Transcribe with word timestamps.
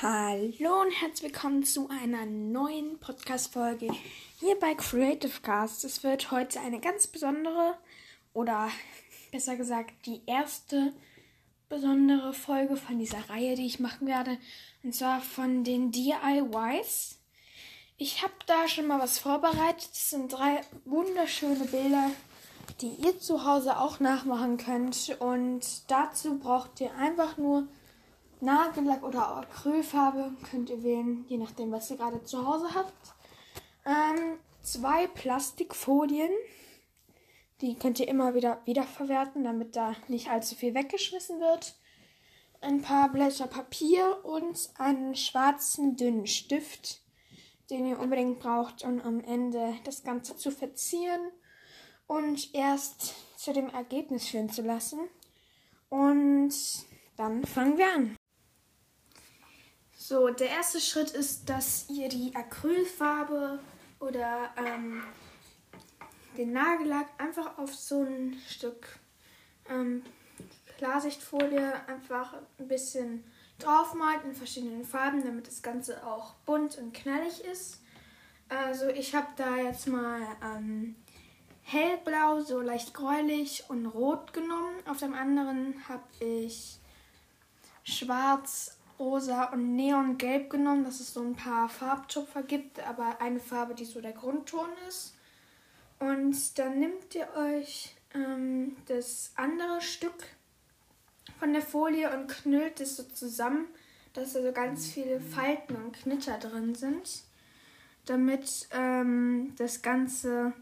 Hallo 0.00 0.82
und 0.82 0.92
herzlich 0.92 1.32
willkommen 1.32 1.64
zu 1.64 1.88
einer 1.88 2.24
neuen 2.24 3.00
Podcast-Folge 3.00 3.88
hier 4.38 4.56
bei 4.60 4.76
Creative 4.76 5.40
Cast. 5.42 5.82
Es 5.82 6.04
wird 6.04 6.30
heute 6.30 6.60
eine 6.60 6.78
ganz 6.78 7.08
besondere 7.08 7.74
oder 8.32 8.70
besser 9.32 9.56
gesagt 9.56 10.06
die 10.06 10.22
erste 10.26 10.92
besondere 11.68 12.32
Folge 12.32 12.76
von 12.76 13.00
dieser 13.00 13.28
Reihe, 13.28 13.56
die 13.56 13.66
ich 13.66 13.80
machen 13.80 14.06
werde. 14.06 14.38
Und 14.84 14.94
zwar 14.94 15.20
von 15.20 15.64
den 15.64 15.90
DIYs. 15.90 17.18
Ich 17.96 18.22
habe 18.22 18.34
da 18.46 18.68
schon 18.68 18.86
mal 18.86 19.00
was 19.00 19.18
vorbereitet. 19.18 19.88
Das 19.90 20.10
sind 20.10 20.32
drei 20.32 20.60
wunderschöne 20.84 21.64
Bilder, 21.64 22.12
die 22.80 22.92
ihr 23.04 23.18
zu 23.18 23.44
Hause 23.44 23.76
auch 23.76 23.98
nachmachen 23.98 24.58
könnt. 24.58 25.16
Und 25.18 25.90
dazu 25.90 26.38
braucht 26.38 26.80
ihr 26.80 26.94
einfach 26.94 27.36
nur 27.36 27.66
Nagellack 28.40 29.02
oder 29.02 29.36
Acrylfarbe 29.36 30.32
könnt 30.50 30.70
ihr 30.70 30.82
wählen, 30.82 31.24
je 31.28 31.38
nachdem, 31.38 31.72
was 31.72 31.90
ihr 31.90 31.96
gerade 31.96 32.22
zu 32.24 32.46
Hause 32.46 32.74
habt. 32.74 32.94
Ähm, 33.84 34.38
zwei 34.62 35.06
Plastikfolien. 35.06 36.30
Die 37.60 37.74
könnt 37.74 37.98
ihr 37.98 38.06
immer 38.06 38.34
wieder 38.34 38.60
wiederverwerten, 38.64 39.42
damit 39.42 39.74
da 39.74 39.96
nicht 40.06 40.30
allzu 40.30 40.54
viel 40.54 40.74
weggeschmissen 40.74 41.40
wird. 41.40 41.74
Ein 42.60 42.82
paar 42.82 43.10
Blätter 43.10 43.46
Papier 43.46 44.24
und 44.24 44.70
einen 44.78 45.16
schwarzen 45.16 45.96
dünnen 45.96 46.26
Stift, 46.26 47.00
den 47.70 47.86
ihr 47.86 47.98
unbedingt 47.98 48.38
braucht, 48.40 48.84
um 48.84 49.00
am 49.00 49.20
Ende 49.20 49.74
das 49.84 50.04
Ganze 50.04 50.36
zu 50.36 50.50
verzieren 50.50 51.30
und 52.06 52.54
erst 52.54 53.14
zu 53.36 53.52
dem 53.52 53.68
Ergebnis 53.68 54.28
führen 54.28 54.50
zu 54.50 54.62
lassen. 54.62 55.00
Und 55.88 56.54
dann 57.16 57.44
fangen 57.44 57.78
wir 57.78 57.86
an. 57.92 58.17
So, 60.08 60.30
der 60.30 60.48
erste 60.48 60.80
Schritt 60.80 61.10
ist, 61.10 61.50
dass 61.50 61.84
ihr 61.90 62.08
die 62.08 62.34
Acrylfarbe 62.34 63.58
oder 64.00 64.48
ähm, 64.56 65.02
den 66.38 66.54
Nagellack 66.54 67.08
einfach 67.18 67.58
auf 67.58 67.74
so 67.74 68.04
ein 68.04 68.40
Stück 68.48 68.98
ähm, 69.68 70.02
Klarsichtfolie 70.78 71.86
einfach 71.86 72.32
ein 72.58 72.68
bisschen 72.68 73.22
draufmalt 73.58 74.24
in 74.24 74.34
verschiedenen 74.34 74.86
Farben, 74.86 75.22
damit 75.22 75.46
das 75.46 75.60
Ganze 75.60 76.02
auch 76.06 76.32
bunt 76.46 76.78
und 76.78 76.94
knallig 76.94 77.44
ist. 77.44 77.82
Also 78.48 78.88
ich 78.88 79.14
habe 79.14 79.28
da 79.36 79.58
jetzt 79.58 79.88
mal 79.88 80.22
ähm, 80.42 80.96
hellblau, 81.64 82.40
so 82.40 82.62
leicht 82.62 82.94
gräulich 82.94 83.64
und 83.68 83.84
rot 83.84 84.32
genommen. 84.32 84.74
Auf 84.86 85.00
dem 85.00 85.12
anderen 85.12 85.86
habe 85.86 86.08
ich 86.20 86.78
schwarz 87.84 88.78
rosa 88.98 89.44
und 89.44 89.76
neongelb 89.76 90.50
genommen, 90.50 90.84
dass 90.84 91.00
es 91.00 91.14
so 91.14 91.20
ein 91.20 91.36
paar 91.36 91.68
Farbtupfer 91.68 92.42
gibt, 92.42 92.80
aber 92.80 93.20
eine 93.20 93.40
Farbe, 93.40 93.74
die 93.74 93.84
so 93.84 94.00
der 94.00 94.12
Grundton 94.12 94.68
ist. 94.88 95.14
Und 95.98 96.58
dann 96.58 96.78
nehmt 96.78 97.14
ihr 97.14 97.28
euch 97.36 97.94
ähm, 98.14 98.76
das 98.86 99.32
andere 99.36 99.80
Stück 99.80 100.24
von 101.38 101.52
der 101.52 101.62
Folie 101.62 102.10
und 102.16 102.28
knüllt 102.28 102.80
es 102.80 102.96
so 102.96 103.02
zusammen, 103.04 103.66
dass 104.12 104.32
da 104.32 104.42
so 104.42 104.52
ganz 104.52 104.86
viele 104.86 105.20
Falten 105.20 105.76
und 105.76 105.92
Knitter 105.92 106.38
drin 106.38 106.74
sind, 106.74 107.22
damit 108.06 108.68
ähm, 108.72 109.54
das 109.56 109.82
Ganze 109.82 110.52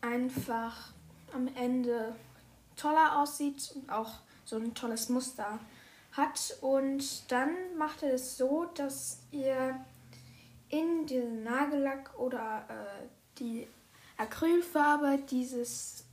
einfach 0.00 0.92
am 1.34 1.48
Ende 1.56 2.14
toller 2.76 3.18
aussieht 3.18 3.72
und 3.74 3.90
auch 3.90 4.12
so 4.44 4.56
ein 4.56 4.74
tolles 4.74 5.08
Muster 5.08 5.58
hat. 6.12 6.56
Und 6.60 7.30
dann 7.30 7.76
macht 7.76 8.02
ihr 8.02 8.14
es 8.14 8.36
so, 8.36 8.66
dass 8.74 9.20
ihr 9.30 9.84
in 10.68 11.06
den 11.06 11.42
Nagellack 11.42 12.18
oder 12.18 12.64
äh, 12.68 13.08
die 13.38 13.66
Acrylfarbe 14.16 15.18
dieses 15.30 16.04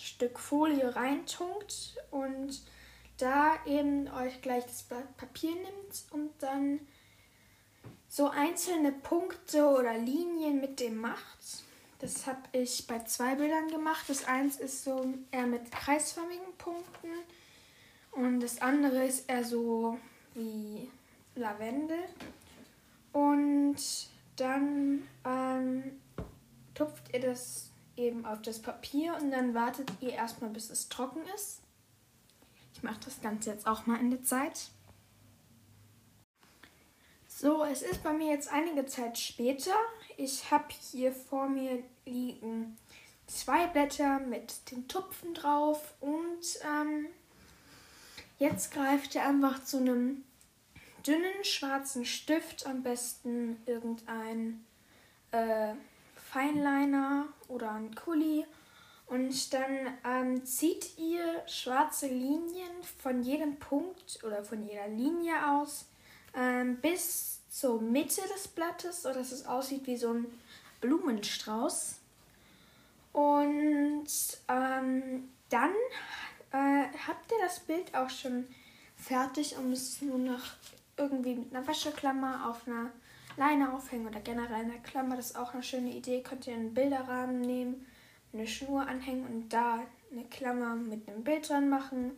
Stück 0.00 0.38
Folie 0.38 0.94
reintunkt 0.94 1.96
und 2.10 2.62
da 3.18 3.54
eben 3.66 4.08
euch 4.08 4.40
gleich 4.42 4.64
das 4.64 4.82
Blatt 4.82 5.16
Papier 5.16 5.54
nimmt 5.54 6.04
und 6.10 6.30
dann 6.40 6.80
so 8.08 8.28
einzelne 8.28 8.92
Punkte 8.92 9.66
oder 9.66 9.94
Linien 9.98 10.60
mit 10.60 10.80
dem 10.80 11.00
macht. 11.00 11.64
Das 11.98 12.26
habe 12.26 12.42
ich 12.52 12.86
bei 12.86 13.00
zwei 13.00 13.34
Bildern 13.34 13.68
gemacht. 13.68 14.04
Das 14.08 14.26
eins 14.26 14.56
ist 14.56 14.84
so 14.84 15.14
eher 15.30 15.46
mit 15.46 15.72
kreisförmigen 15.72 16.56
Punkten 16.58 17.08
und 18.16 18.40
das 18.40 18.60
andere 18.60 19.04
ist 19.04 19.28
eher 19.28 19.44
so 19.44 19.98
wie 20.34 20.90
Lavendel. 21.34 22.02
Und 23.12 23.76
dann 24.36 25.06
ähm, 25.24 26.00
tupft 26.74 27.12
ihr 27.14 27.20
das 27.20 27.70
eben 27.96 28.26
auf 28.26 28.42
das 28.42 28.60
Papier 28.60 29.16
und 29.20 29.30
dann 29.30 29.54
wartet 29.54 29.90
ihr 30.00 30.12
erstmal, 30.12 30.50
bis 30.50 30.70
es 30.70 30.88
trocken 30.88 31.22
ist. 31.34 31.60
Ich 32.74 32.82
mache 32.82 33.00
das 33.04 33.20
Ganze 33.22 33.50
jetzt 33.50 33.66
auch 33.66 33.86
mal 33.86 33.98
in 33.98 34.10
der 34.10 34.22
Zeit. 34.22 34.70
So, 37.26 37.64
es 37.64 37.82
ist 37.82 38.02
bei 38.02 38.12
mir 38.12 38.32
jetzt 38.32 38.52
einige 38.52 38.86
Zeit 38.86 39.18
später. 39.18 39.74
Ich 40.16 40.50
habe 40.50 40.66
hier 40.90 41.12
vor 41.12 41.48
mir 41.48 41.82
liegen 42.04 42.76
zwei 43.26 43.66
Blätter 43.66 44.20
mit 44.20 44.70
den 44.70 44.88
Tupfen 44.88 45.34
drauf 45.34 45.94
und 46.00 46.40
ähm, 46.64 47.06
Jetzt 48.38 48.72
greift 48.72 49.14
ihr 49.14 49.24
einfach 49.24 49.64
zu 49.64 49.78
einem 49.78 50.24
dünnen 51.06 51.44
schwarzen 51.44 52.04
Stift, 52.04 52.66
am 52.66 52.82
besten 52.82 53.56
irgendein 53.66 54.64
äh, 55.30 55.74
Feinliner 56.16 57.28
oder 57.48 57.72
ein 57.72 57.94
Kuli. 57.94 58.44
Und 59.06 59.54
dann 59.54 59.94
ähm, 60.04 60.44
zieht 60.44 60.98
ihr 60.98 61.42
schwarze 61.46 62.08
Linien 62.08 62.82
von 63.02 63.22
jedem 63.22 63.56
Punkt 63.56 64.18
oder 64.24 64.42
von 64.42 64.66
jeder 64.66 64.88
Linie 64.88 65.34
aus 65.48 65.86
ähm, 66.34 66.76
bis 66.78 67.40
zur 67.48 67.80
Mitte 67.80 68.22
des 68.34 68.48
Blattes, 68.48 69.02
sodass 69.02 69.32
es 69.32 69.46
aussieht 69.46 69.86
wie 69.86 69.96
so 69.96 70.12
ein 70.12 70.26
Blumenstrauß. 70.80 72.00
Und 73.12 74.08
ähm, 74.48 75.28
dann 75.48 75.72
äh, 76.52 76.84
habt 77.06 77.32
ihr 77.32 77.38
das 77.42 77.60
Bild 77.60 77.94
auch 77.94 78.10
schon 78.10 78.46
fertig 78.96 79.56
und 79.56 79.70
müsst 79.70 79.94
es 79.94 80.02
nur 80.02 80.18
noch 80.18 80.44
irgendwie 80.96 81.34
mit 81.34 81.54
einer 81.54 81.66
Wäscheklammer 81.66 82.48
auf 82.48 82.66
einer 82.66 82.90
Leine 83.36 83.72
aufhängen 83.72 84.06
oder 84.06 84.20
generell 84.20 84.64
einer 84.64 84.78
Klammer? 84.78 85.16
Das 85.16 85.26
ist 85.26 85.36
auch 85.36 85.52
eine 85.52 85.62
schöne 85.62 85.90
Idee. 85.90 86.22
Könnt 86.22 86.46
ihr 86.46 86.54
einen 86.54 86.74
Bilderrahmen 86.74 87.40
nehmen, 87.40 87.86
eine 88.32 88.46
Schnur 88.46 88.86
anhängen 88.86 89.26
und 89.26 89.48
da 89.52 89.82
eine 90.10 90.24
Klammer 90.24 90.74
mit 90.76 91.08
einem 91.08 91.24
Bild 91.24 91.48
dran 91.48 91.68
machen. 91.68 92.12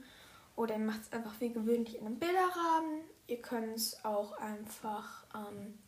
Oder 0.57 0.75
ihr 0.75 0.85
macht 0.85 1.03
es 1.03 1.13
einfach 1.13 1.41
wie 1.41 1.53
gewöhnlich 1.53 1.99
in 1.99 2.07
einem 2.07 2.19
Bilderrahmen. 2.19 3.01
Ihr 3.27 3.41
könnt 3.41 3.77
es 3.77 4.05
auch 4.05 4.33
einfach 4.39 5.25
ähm, 5.35 5.79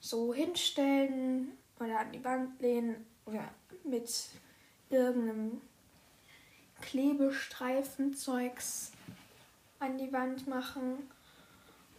so 0.00 0.34
hinstellen 0.34 1.52
oder 1.78 2.00
an 2.00 2.12
die 2.12 2.24
Wand 2.24 2.60
lehnen 2.60 3.06
oder 3.26 3.48
mit 3.84 4.10
irgendeinem 4.90 5.60
Klebestreifenzeugs 6.82 8.92
an 9.78 9.96
die 9.96 10.12
Wand 10.12 10.46
machen. 10.46 11.10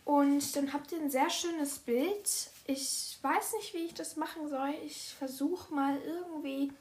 Und 0.05 0.55
dann 0.55 0.71
habt 0.73 0.91
ihr 0.91 0.99
ein 0.99 1.09
sehr 1.09 1.31
schönes 1.31 1.79
Bild. 1.79 2.29
Ich 2.67 3.17
weiß 3.21 3.53
nicht, 3.53 3.73
wie 3.73 3.85
ich 3.85 3.95
das 3.95 4.17
machen 4.17 4.49
soll. 4.49 4.75
Ich 4.85 5.15
versuche 5.17 5.73
mal 5.73 5.97
irgendwie 6.01 6.71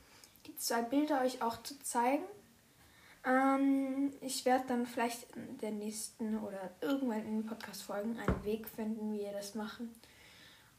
die 0.47 0.57
zwei 0.57 0.83
Bilder 0.83 1.23
euch 1.23 1.41
auch 1.41 1.63
zu 1.63 1.81
zeigen. 1.81 2.25
Ähm, 3.25 4.13
ich 4.21 4.45
werde 4.45 4.65
dann 4.67 4.87
vielleicht 4.87 5.31
in 5.37 5.59
der 5.59 5.71
nächsten 5.71 6.41
oder 6.41 6.73
irgendwann 6.81 7.25
in 7.25 7.37
den 7.39 7.47
Podcast-Folgen 7.47 8.19
einen 8.19 8.45
Weg 8.45 8.69
finden, 8.69 9.13
wie 9.13 9.23
ihr 9.23 9.33
das 9.33 9.55
machen 9.55 9.95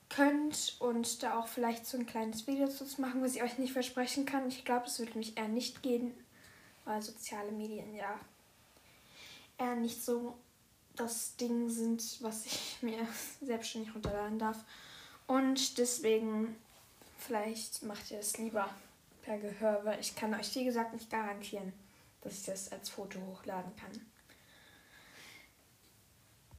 könnt 0.09 0.75
und 0.79 1.23
da 1.23 1.39
auch 1.39 1.47
vielleicht 1.47 1.85
so 1.85 1.97
ein 1.97 2.05
kleines 2.05 2.47
Video 2.47 2.67
zu 2.67 2.85
machen, 3.01 3.23
was 3.23 3.35
ich 3.35 3.43
euch 3.43 3.57
nicht 3.57 3.73
versprechen 3.73 4.25
kann. 4.25 4.47
Ich 4.47 4.65
glaube, 4.65 4.85
es 4.85 4.99
wird 4.99 5.15
mich 5.15 5.37
eher 5.37 5.47
nicht 5.47 5.81
gehen, 5.81 6.13
weil 6.85 7.01
soziale 7.01 7.51
Medien 7.51 7.93
ja 7.95 8.19
eher 9.57 9.75
nicht 9.75 10.03
so 10.03 10.37
das 10.95 11.35
Ding 11.35 11.69
sind, 11.69 12.21
was 12.21 12.45
ich 12.45 12.77
mir 12.81 13.07
selbstständig 13.41 13.93
runterladen 13.93 14.39
darf. 14.39 14.63
Und 15.27 15.77
deswegen, 15.77 16.55
vielleicht 17.17 17.83
macht 17.83 18.11
ihr 18.11 18.19
es 18.19 18.37
lieber 18.37 18.69
per 19.21 19.37
Gehör, 19.37 19.85
weil 19.85 19.99
ich 19.99 20.15
kann 20.15 20.33
euch, 20.33 20.53
wie 20.55 20.65
gesagt, 20.65 20.93
nicht 20.93 21.09
garantieren, 21.09 21.73
dass 22.21 22.39
ich 22.39 22.45
das 22.45 22.71
als 22.71 22.89
Foto 22.89 23.19
hochladen 23.19 23.75
kann. 23.75 24.12